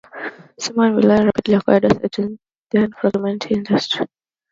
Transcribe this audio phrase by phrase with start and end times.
[0.59, 2.39] Simon DeBartolo rapidly acquired assets in the
[2.71, 4.07] then-fragmented industry.